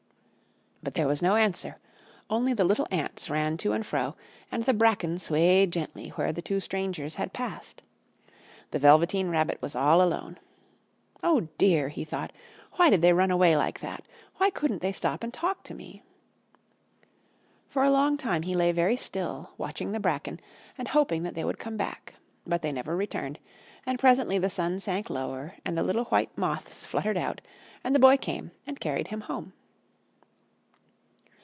But 0.83 0.95
there 0.95 1.07
was 1.07 1.21
no 1.21 1.35
answer, 1.35 1.77
only 2.27 2.53
the 2.53 2.63
little 2.63 2.87
ants 2.89 3.29
ran 3.29 3.55
to 3.57 3.71
and 3.73 3.85
fro, 3.85 4.15
and 4.51 4.63
the 4.63 4.73
bracken 4.73 5.19
swayed 5.19 5.71
gently 5.71 6.09
where 6.09 6.31
the 6.33 6.41
two 6.41 6.59
strangers 6.59 7.15
had 7.15 7.33
passed. 7.33 7.83
The 8.71 8.79
Velveteen 8.79 9.29
Rabbit 9.29 9.61
was 9.61 9.75
all 9.75 10.01
alone. 10.01 10.39
"Oh, 11.21 11.41
dear!" 11.59 11.89
he 11.89 12.03
thought. 12.03 12.33
"Why 12.77 12.89
did 12.89 13.03
they 13.03 13.13
run 13.13 13.29
away 13.29 13.55
like 13.55 13.79
that? 13.81 14.03
Why 14.37 14.49
couldn't 14.49 14.81
they 14.81 14.91
stop 14.91 15.23
and 15.23 15.31
talk 15.31 15.61
to 15.65 15.75
me?" 15.75 16.01
For 17.67 17.83
a 17.83 17.91
long 17.91 18.17
time 18.17 18.41
he 18.41 18.55
lay 18.55 18.71
very 18.71 18.95
still, 18.95 19.51
watching 19.59 19.91
the 19.91 19.99
bracken, 19.99 20.39
and 20.79 20.87
hoping 20.87 21.21
that 21.21 21.35
they 21.35 21.45
would 21.45 21.59
come 21.59 21.77
back. 21.77 22.15
But 22.47 22.63
they 22.63 22.71
never 22.71 22.95
returned, 22.97 23.37
and 23.85 23.99
presently 23.99 24.39
the 24.39 24.49
sun 24.49 24.79
sank 24.79 25.11
lower 25.11 25.53
and 25.63 25.77
the 25.77 25.83
little 25.83 26.05
white 26.05 26.35
moths 26.35 26.83
fluttered 26.83 27.17
out, 27.17 27.39
and 27.83 27.93
the 27.93 27.99
Boy 27.99 28.17
came 28.17 28.49
and 28.65 28.79
carried 28.79 29.09
him 29.09 29.21
home. 29.21 29.53